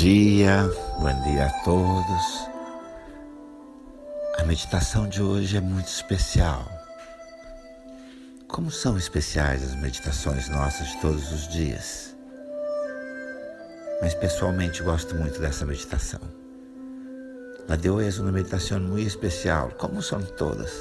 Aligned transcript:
Dia, 0.00 0.66
bom 0.98 1.22
dia 1.24 1.44
a 1.44 1.50
todos. 1.62 2.48
A 4.38 4.44
meditação 4.46 5.06
de 5.06 5.20
hoje 5.20 5.58
é 5.58 5.60
muito 5.60 5.88
especial. 5.88 6.64
Como 8.48 8.70
são 8.70 8.96
especiais 8.96 9.62
as 9.62 9.74
meditações 9.74 10.48
nossas 10.48 10.88
de 10.88 11.00
todos 11.02 11.30
os 11.30 11.48
dias? 11.48 12.16
Mas 14.00 14.14
pessoalmente 14.14 14.82
gosto 14.82 15.14
muito 15.16 15.38
dessa 15.38 15.66
meditação. 15.66 16.22
La 17.68 17.76
de 17.76 17.90
hoy 17.90 18.06
es 18.06 18.18
una 18.18 18.32
meditación 18.32 18.88
muy 18.88 19.04
especial, 19.04 19.76
como 19.76 20.00
son 20.00 20.24
todas. 20.38 20.72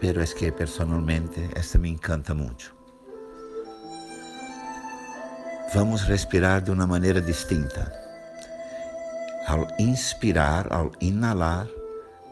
Pero 0.00 0.22
es 0.22 0.32
que 0.32 0.50
personalmente 0.50 1.50
esta 1.54 1.76
me 1.76 1.90
encanta 1.90 2.32
mucho. 2.32 2.79
Vamos 5.72 6.02
respirar 6.02 6.60
de 6.60 6.72
uma 6.72 6.84
maneira 6.84 7.20
distinta. 7.20 7.92
Ao 9.46 9.68
inspirar, 9.78 10.66
ao 10.72 10.90
inalar, 11.00 11.68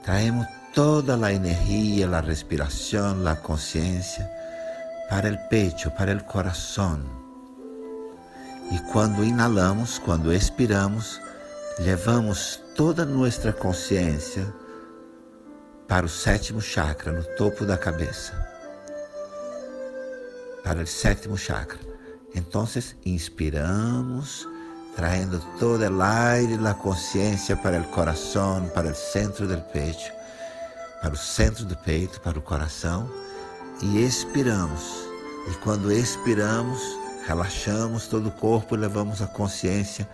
traemos 0.02 0.44
toda 0.74 1.14
a 1.24 1.32
energia, 1.32 2.08
a 2.08 2.20
respiração, 2.20 3.26
a 3.28 3.36
consciência 3.36 4.28
para 5.08 5.32
o 5.32 5.38
pecho, 5.48 5.88
para 5.92 6.16
o 6.16 6.24
coração. 6.24 7.00
E 8.72 8.78
quando 8.92 9.24
inalamos, 9.24 10.00
quando 10.00 10.32
expiramos, 10.32 11.20
levamos 11.78 12.60
toda 12.74 13.04
nossa 13.04 13.52
consciência 13.52 14.52
para 15.86 16.04
o 16.04 16.08
sétimo 16.08 16.60
chakra, 16.60 17.12
no 17.12 17.22
topo 17.36 17.64
da 17.64 17.78
cabeça. 17.78 18.32
Para 20.64 20.82
o 20.82 20.86
sétimo 20.86 21.38
chakra. 21.38 21.87
Entonces 22.34 22.96
inspiramos, 23.04 24.46
trayendo 24.94 25.40
todo 25.58 25.84
el 25.84 26.00
aire 26.00 26.54
y 26.54 26.58
la 26.58 26.76
conciencia 26.76 27.60
para 27.60 27.76
el 27.76 27.86
corazón, 27.90 28.70
para 28.74 28.88
el 28.88 28.94
centro 28.94 29.46
del 29.46 29.62
pecho, 29.62 30.12
para 31.00 31.14
o 31.14 31.16
centro 31.16 31.64
do 31.64 31.76
peito, 31.76 32.20
para 32.20 32.38
o 32.38 32.42
coração, 32.42 33.08
e 33.82 34.04
expiramos. 34.04 35.06
E 35.48 35.54
quando 35.62 35.90
expiramos, 35.90 36.80
relaxamos 37.26 38.06
todo 38.08 38.28
o 38.28 38.32
corpo 38.32 38.74
e 38.74 38.78
levamos 38.78 39.22
a 39.22 39.26
consciência 39.26 40.08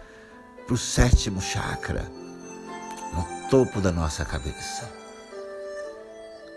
para 0.67 0.75
o 0.75 0.79
sétimo 0.79 1.41
chakra, 1.41 2.05
no 3.13 3.49
topo 3.49 3.81
da 3.81 3.91
nossa 3.91 4.25
cabeça. 4.25 4.89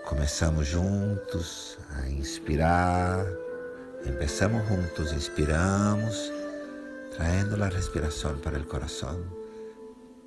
Começamos 0.05 0.67
juntos 0.67 1.77
a 1.97 2.07
inspirar 2.09 3.25
Empezamos 4.05 4.67
juntos, 4.67 5.11
inspiramos, 5.13 6.31
trayendo 7.15 7.57
la 7.57 7.69
respiración 7.69 8.39
para 8.39 8.57
el 8.57 8.67
corazón 8.67 9.25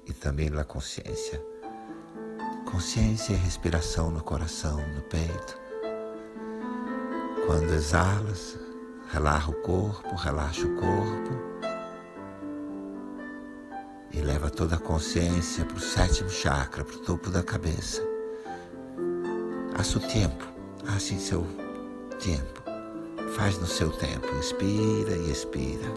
y 0.06 0.12
también 0.12 0.54
la 0.56 0.64
conciencia. 0.64 1.40
Consciência 2.70 3.34
e 3.34 3.36
respiração 3.36 4.10
no 4.10 4.22
coração, 4.22 4.76
no 4.94 5.02
peito. 5.02 5.58
Quando 7.46 7.72
exalas, 7.72 8.58
relaxa 9.12 9.50
o 9.50 9.54
corpo, 9.62 10.14
relaxa 10.14 10.66
o 10.66 10.76
corpo 10.76 11.50
e 14.12 14.20
leva 14.20 14.50
toda 14.50 14.76
a 14.76 14.78
consciência 14.78 15.64
para 15.64 15.76
o 15.76 15.80
sétimo 15.80 16.30
chakra, 16.30 16.84
para 16.84 16.96
o 16.96 17.00
topo 17.00 17.30
da 17.30 17.42
cabeça. 17.42 18.02
A 19.76 19.82
seu 19.82 20.00
tempo, 20.00 20.44
assim 20.86 21.18
seu 21.18 21.46
tempo. 22.18 22.59
Faz 23.36 23.58
no 23.58 23.66
seu 23.66 23.90
tempo, 23.90 24.26
inspira 24.36 25.16
e 25.16 25.30
expira. 25.30 25.88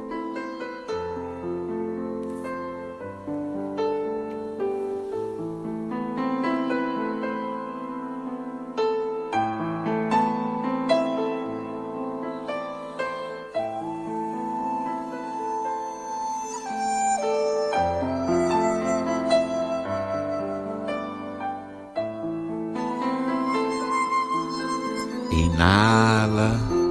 Inala 25.31 26.82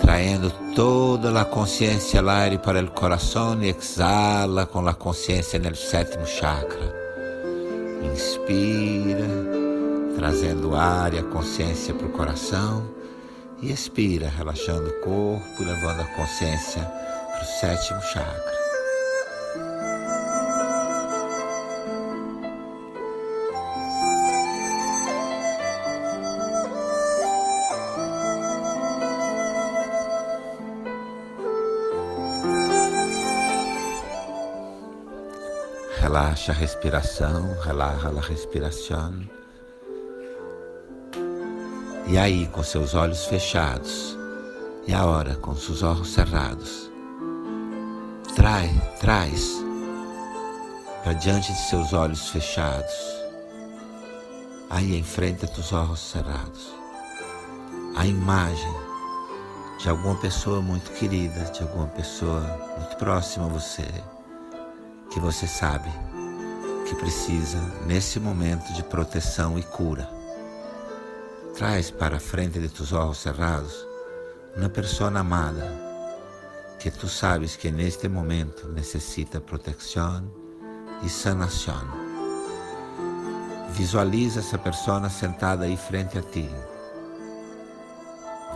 trayendo 0.00 0.50
toda 0.74 1.40
a 1.40 1.44
consciência 1.44 2.20
al 2.20 2.28
aire 2.28 2.58
para 2.58 2.82
o 2.82 2.90
coração 2.90 3.62
e 3.62 3.68
exala 3.68 4.66
com 4.66 4.86
a 4.86 4.94
consciência 4.94 5.58
no 5.58 5.74
sétimo 5.74 6.26
chakra. 6.26 6.94
Inspira, 8.02 9.26
trazendo 10.16 10.74
ar 10.74 11.12
e 11.14 11.18
a 11.18 11.24
consciência 11.24 11.94
para 11.94 12.06
o 12.06 12.12
coração 12.12 12.84
e 13.60 13.72
expira, 13.72 14.28
relaxando 14.28 14.88
o 14.88 15.00
corpo, 15.00 15.62
levando 15.62 16.00
a 16.00 16.16
consciência 16.16 16.82
para 16.82 17.42
o 17.42 17.60
sétimo 17.60 18.00
chakra. 18.02 18.57
Relaxa 36.28 36.52
a 36.52 36.54
respiração, 36.54 37.56
relaxa 37.62 38.08
a 38.08 38.20
respiração. 38.20 39.14
E 42.06 42.18
aí, 42.18 42.46
com 42.48 42.62
seus 42.62 42.94
olhos 42.94 43.24
fechados, 43.24 44.14
e 44.86 44.92
agora 44.92 45.36
com 45.36 45.56
seus 45.56 45.82
olhos 45.82 46.12
cerrados, 46.12 46.92
trai, 48.36 48.70
traz 49.00 49.54
para 51.02 51.14
diante 51.14 51.50
de 51.50 51.60
seus 51.60 51.94
olhos 51.94 52.28
fechados, 52.28 52.94
aí 54.68 54.98
em 54.98 55.02
frente 55.02 55.46
teus 55.46 55.72
olhos 55.72 56.10
cerrados, 56.10 56.74
a 57.96 58.06
imagem 58.06 58.74
de 59.80 59.88
alguma 59.88 60.16
pessoa 60.16 60.60
muito 60.60 60.92
querida, 60.92 61.44
de 61.44 61.62
alguma 61.62 61.86
pessoa 61.86 62.42
muito 62.78 62.96
próxima 62.98 63.46
a 63.46 63.48
você 63.48 63.88
que 65.10 65.20
você 65.20 65.46
sabe 65.46 65.90
que 66.88 66.94
precisa 66.94 67.58
nesse 67.86 68.18
momento 68.18 68.72
de 68.72 68.82
proteção 68.82 69.58
e 69.58 69.62
cura. 69.62 70.08
Traz 71.54 71.90
para 71.90 72.16
a 72.16 72.20
frente 72.20 72.58
de 72.58 72.68
tus 72.68 72.92
olhos 72.92 73.18
cerrados 73.18 73.86
uma 74.56 74.68
pessoa 74.68 75.10
amada 75.18 75.88
que 76.78 76.90
tu 76.90 77.08
sabes 77.08 77.56
que 77.56 77.70
neste 77.70 78.08
momento 78.08 78.68
necessita 78.68 79.40
proteção 79.40 80.30
e 81.02 81.08
sanação. 81.08 82.08
Visualiza 83.70 84.40
essa 84.40 84.56
pessoa 84.56 85.08
sentada 85.08 85.64
aí 85.64 85.76
frente 85.76 86.18
a 86.18 86.22
ti. 86.22 86.48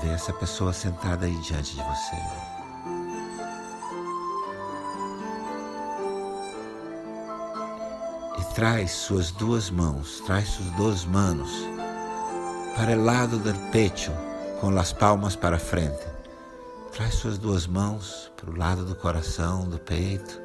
Vê 0.00 0.08
essa 0.08 0.32
pessoa 0.32 0.72
sentada 0.72 1.26
aí 1.26 1.36
diante 1.42 1.74
de 1.74 1.82
você. 1.82 2.61
Traz 8.52 8.90
suas 8.90 9.30
duas 9.30 9.70
mãos, 9.70 10.20
traz 10.26 10.48
suas 10.48 10.70
duas 10.72 11.04
manos 11.06 11.50
para 12.76 12.92
o 12.98 13.02
lado 13.02 13.38
do 13.38 13.54
pecho, 13.70 14.12
com 14.60 14.68
as 14.78 14.92
palmas 14.92 15.34
para 15.34 15.58
frente. 15.58 16.06
Traz 16.92 17.14
suas 17.14 17.38
duas 17.38 17.66
mãos 17.66 18.30
para 18.36 18.50
o 18.50 18.56
lado 18.56 18.84
do 18.84 18.94
coração, 18.94 19.68
do 19.68 19.78
peito, 19.78 20.38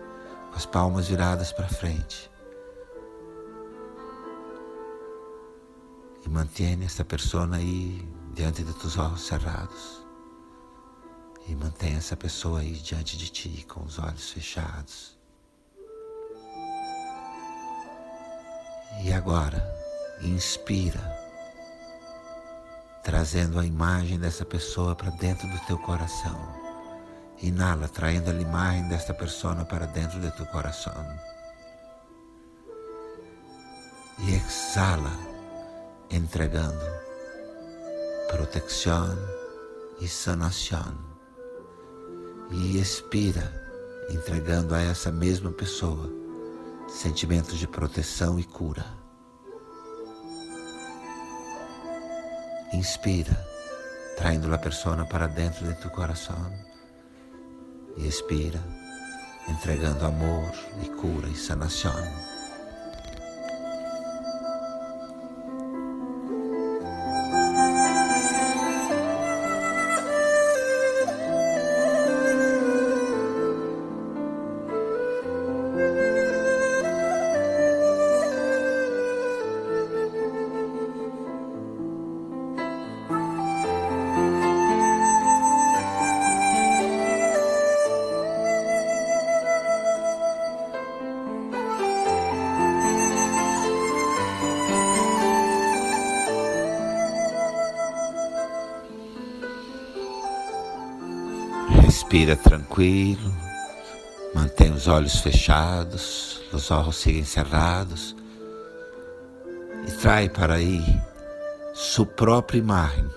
com 0.50 0.56
as 0.56 0.66
palmas 0.66 1.08
viradas 1.08 1.52
para 1.52 1.68
frente. 1.68 2.32
E 6.26 6.30
mantém 6.30 6.82
essa 6.84 7.04
pessoa 7.04 7.50
aí 7.54 8.08
diante 8.34 8.64
de 8.64 8.74
teus 8.74 8.98
olhos 8.98 9.28
cerrados. 9.28 10.06
E 11.46 11.56
mantém 11.56 11.96
essa 11.96 12.16
pessoa 12.16 12.62
aí 12.62 12.74
diante 12.74 13.18
de 13.18 13.30
ti 13.30 13.66
com 13.68 13.84
os 13.84 14.00
olhos 14.00 14.32
fechados. 14.32 15.17
E 19.00 19.14
agora, 19.14 19.64
inspira, 20.22 21.00
trazendo 23.04 23.60
a 23.60 23.66
imagem 23.66 24.20
dessa 24.20 24.44
pessoa 24.44 24.96
para 24.96 25.12
dentro 25.12 25.48
do 25.48 25.60
teu 25.66 25.78
coração. 25.78 26.36
Inala, 27.42 27.88
traindo 27.88 28.32
a 28.32 28.34
imagem 28.34 28.88
desta 28.90 29.14
pessoa 29.14 29.64
para 29.66 29.86
dentro 29.86 30.20
do 30.20 30.32
teu 30.32 30.46
coração. 30.48 30.96
E 34.20 34.34
exala, 34.34 35.12
entregando 36.10 36.84
proteção 38.32 39.16
e 40.02 40.08
sanação. 40.08 40.98
E 42.50 42.80
expira, 42.80 43.54
entregando 44.10 44.74
a 44.74 44.82
essa 44.82 45.12
mesma 45.12 45.52
pessoa 45.52 46.27
sentimentos 46.88 47.60
de 47.60 47.68
proteção 47.68 48.40
e 48.40 48.44
cura. 48.44 48.86
Inspira, 52.74 53.38
traindo 54.18 54.54
a 54.54 54.58
persona 54.58 55.06
para 55.06 55.28
dentro 55.28 55.68
de 55.68 55.74
tu 55.76 55.90
coração. 55.90 56.52
E 57.98 58.08
expira, 58.08 58.62
entregando 59.48 60.06
amor 60.06 60.52
e 60.84 60.90
cura 60.90 61.28
e 61.30 61.36
sanação. 61.36 62.37
Respira 102.18 102.36
tranquilo, 102.36 103.32
mantém 104.34 104.74
os 104.74 104.88
olhos 104.88 105.20
fechados, 105.20 106.42
os 106.52 106.72
olhos 106.72 106.96
siguen 106.96 107.24
cerrados 107.24 108.16
e 109.88 109.92
trai 109.92 110.28
para 110.28 110.56
aí 110.56 110.84
sua 111.76 112.08
própria 112.08 112.58
imagem, 112.58 113.08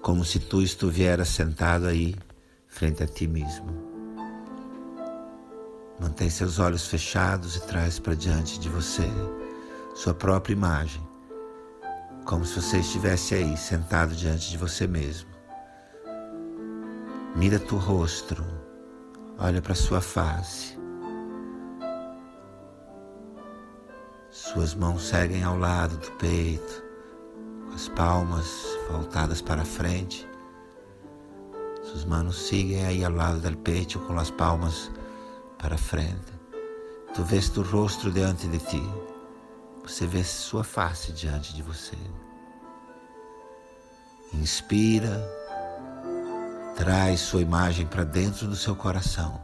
como 0.00 0.24
se 0.24 0.38
tu 0.38 0.62
estivesse 0.62 1.32
sentado 1.32 1.86
aí 1.86 2.16
frente 2.66 3.02
a 3.02 3.06
ti 3.06 3.26
mesmo. 3.26 3.66
Mantém 6.00 6.30
seus 6.30 6.58
olhos 6.58 6.86
fechados 6.86 7.56
e 7.56 7.60
traz 7.66 7.98
para 7.98 8.14
diante 8.14 8.58
de 8.58 8.70
você 8.70 9.06
sua 9.94 10.14
própria 10.14 10.54
imagem, 10.54 11.06
como 12.24 12.46
se 12.46 12.58
você 12.58 12.78
estivesse 12.78 13.34
aí 13.34 13.54
sentado 13.54 14.14
diante 14.14 14.48
de 14.48 14.56
você 14.56 14.86
mesmo. 14.86 15.33
Mira 17.36 17.58
tu 17.58 17.76
rosto, 17.76 18.36
olha 19.40 19.60
para 19.60 19.74
sua 19.74 20.00
face. 20.00 20.78
Suas 24.30 24.72
mãos 24.72 25.02
seguem 25.08 25.42
ao 25.42 25.58
lado 25.58 25.96
do 25.96 26.12
peito, 26.12 26.84
com 27.66 27.74
as 27.74 27.88
palmas 27.88 28.64
voltadas 28.88 29.42
para 29.42 29.64
frente. 29.64 30.28
Suas 31.82 32.04
mãos 32.04 32.36
seguem 32.36 32.86
aí 32.86 33.04
ao 33.04 33.10
lado 33.10 33.40
do 33.40 33.58
peito 33.58 33.98
com 33.98 34.16
as 34.16 34.30
palmas 34.30 34.88
para 35.58 35.76
frente. 35.76 36.32
Tu 37.14 37.24
vês 37.24 37.48
tu 37.48 37.62
rosto 37.62 38.12
diante 38.12 38.46
de 38.46 38.58
ti. 38.60 38.82
Você 39.82 40.06
vê 40.06 40.22
sua 40.22 40.62
face 40.62 41.10
diante 41.10 41.52
de 41.52 41.62
você. 41.62 41.98
Inspira 44.32 45.43
Traz 46.76 47.20
sua 47.20 47.40
imagem 47.40 47.86
para 47.86 48.02
dentro 48.02 48.48
do 48.48 48.56
seu 48.56 48.74
coração. 48.74 49.40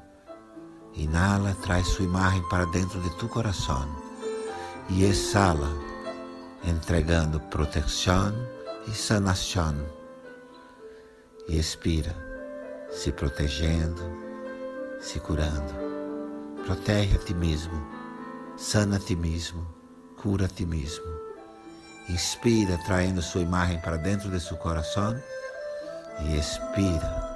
Inala, 0.94 1.56
traz 1.62 1.86
sua 1.86 2.04
imagem 2.04 2.42
para 2.48 2.64
dentro 2.66 3.00
de 3.00 3.08
tu 3.18 3.28
coração. 3.28 3.88
E 4.88 5.04
exala, 5.04 5.68
entregando 6.64 7.38
proteção 7.38 8.34
e 8.88 8.90
sanação. 8.90 9.76
E 11.48 11.56
expira, 11.56 12.16
se 12.90 13.12
protegendo, 13.12 14.02
se 15.00 15.20
curando. 15.20 15.72
Protege 16.64 17.14
a 17.14 17.18
ti 17.20 17.32
mesmo, 17.32 17.80
sana 18.56 18.96
a 18.96 18.98
ti 18.98 19.14
mesmo, 19.14 19.64
cura 20.20 20.46
a 20.46 20.48
ti 20.48 20.66
mesmo. 20.66 21.06
Inspira, 22.08 22.76
traindo 22.86 23.22
sua 23.22 23.40
imagem 23.40 23.78
para 23.78 23.96
dentro 23.96 24.28
de 24.28 24.40
seu 24.40 24.56
coração 24.56 25.16
e 26.24 26.38
expira, 26.38 27.28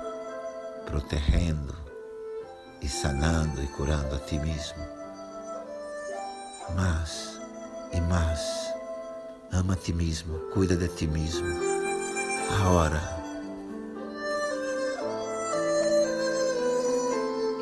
protegendo 0.86 1.75
e 2.82 2.88
sanando 2.88 3.62
e 3.62 3.66
curando 3.69 4.14
a 4.14 4.19
ti 4.19 4.38
mesmo. 4.38 4.82
Mas 6.75 7.40
e 7.92 8.00
mais, 8.00 8.40
ama 9.52 9.75
a 9.75 9.76
ti 9.76 9.92
mesmo, 9.92 10.38
cuida 10.52 10.76
de 10.76 10.88
ti 10.88 11.06
mesmo. 11.06 11.46
Agora, 12.60 13.00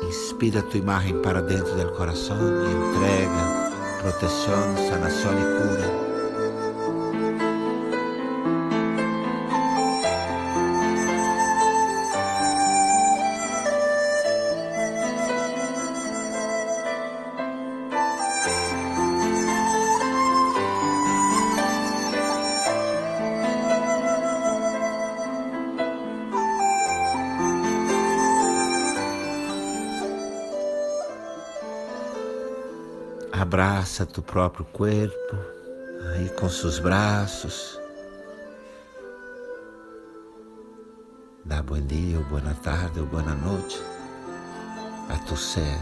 inspira 0.07 0.61
tua 0.63 0.79
imagem 0.79 1.21
para 1.21 1.41
dentro 1.41 1.75
do 1.75 1.91
coração 1.93 2.37
e 2.37 2.71
entrega 2.71 3.63
proteção, 4.01 4.75
sanação 4.89 5.31
e 5.31 5.43
cura 5.61 6.12
Abraça 33.33 34.05
tu 34.05 34.21
próprio 34.21 34.63
corpo 34.63 35.35
aí 36.13 36.29
com 36.39 36.47
seus 36.47 36.77
braços. 36.77 37.79
Dá 41.43 41.59
bom 41.63 41.81
dia, 41.81 42.19
ou 42.19 42.25
boa 42.25 42.53
tarde, 42.61 42.99
ou 42.99 43.07
boa 43.07 43.23
noite 43.23 43.81
a 45.09 45.17
tu 45.25 45.35
ser. 45.35 45.79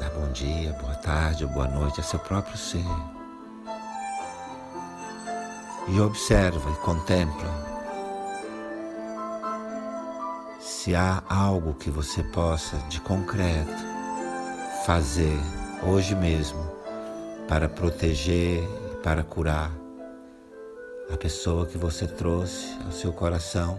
Dá 0.00 0.10
bom 0.10 0.28
dia, 0.32 0.72
boa 0.72 0.96
tarde 0.96 1.44
ou 1.44 1.50
boa 1.50 1.68
noite 1.68 2.00
a 2.00 2.02
seu 2.02 2.18
próprio 2.18 2.58
ser. 2.58 2.84
E 5.86 6.00
observa 6.00 6.68
e 6.68 6.76
contempla 6.84 7.48
se 10.58 10.96
há 10.96 11.22
algo 11.28 11.74
que 11.74 11.90
você 11.90 12.24
possa 12.24 12.76
de 12.88 13.00
concreto 13.00 13.87
fazer 14.88 15.36
hoje 15.86 16.14
mesmo 16.14 16.66
para 17.46 17.68
proteger 17.68 18.62
e 18.62 18.96
para 19.02 19.22
curar 19.22 19.70
a 21.12 21.16
pessoa 21.18 21.66
que 21.66 21.76
você 21.76 22.06
trouxe 22.06 22.74
ao 22.86 22.90
seu 22.90 23.12
coração 23.12 23.78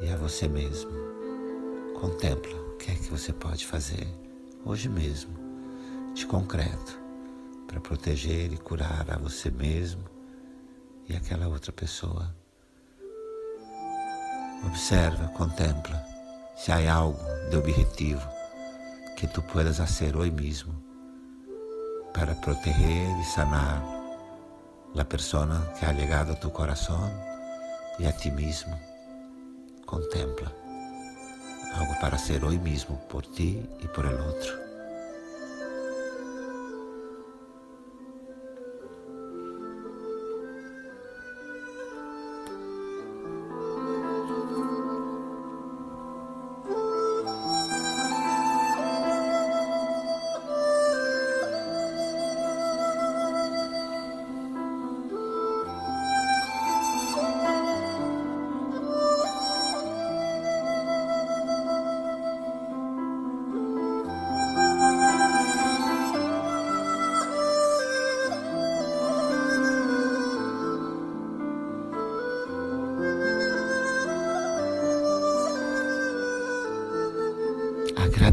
e 0.00 0.10
a 0.10 0.16
você 0.16 0.48
mesmo. 0.48 0.90
Contempla 2.00 2.52
o 2.72 2.76
que 2.76 2.90
é 2.90 2.94
que 2.96 3.08
você 3.08 3.32
pode 3.32 3.64
fazer 3.64 4.08
hoje 4.64 4.88
mesmo, 4.88 5.32
de 6.12 6.26
concreto, 6.26 6.98
para 7.68 7.78
proteger 7.78 8.52
e 8.52 8.56
curar 8.56 9.06
a 9.08 9.16
você 9.16 9.48
mesmo 9.48 10.02
e 11.08 11.14
aquela 11.14 11.46
outra 11.46 11.70
pessoa. 11.70 12.34
Observa, 14.66 15.28
contempla 15.28 16.04
se 16.56 16.72
há 16.72 16.92
algo 16.92 17.22
de 17.48 17.56
objetivo 17.56 18.37
que 19.18 19.26
tu 19.26 19.42
puedas 19.42 19.80
hacer 19.80 20.16
hoy 20.16 20.30
mismo 20.30 20.72
para 22.14 22.40
proteger 22.40 23.18
y 23.18 23.24
sanar 23.24 23.82
la 24.94 25.08
persona 25.08 25.60
que 25.78 25.86
ha 25.86 25.92
llegado 25.92 26.34
a 26.34 26.40
tu 26.40 26.52
corazón 26.52 27.10
y 27.98 28.04
a 28.04 28.16
ti 28.16 28.30
mismo. 28.30 28.78
Contempla 29.84 30.52
algo 31.74 31.94
para 32.00 32.14
hacer 32.14 32.44
hoy 32.44 32.60
mismo 32.60 32.96
por 33.08 33.26
ti 33.26 33.68
y 33.80 33.88
por 33.88 34.06
el 34.06 34.20
otro. 34.20 34.67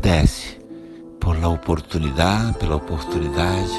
Agradece 0.06 0.62
por 1.20 1.36
la 1.40 1.50
oportunidade, 1.50 2.54
pela 2.60 2.76
oportunidade 2.76 3.72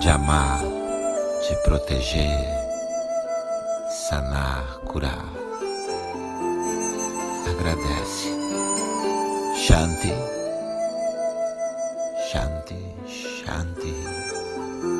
de 0.00 0.08
amar, 0.08 0.62
de 0.62 1.54
proteger, 1.66 2.48
sanar, 4.08 4.80
curar. 4.86 5.26
Agradece. 7.46 8.34
Shanti, 9.54 10.14
Shanti, 12.32 12.94
Shanti. 13.06 14.95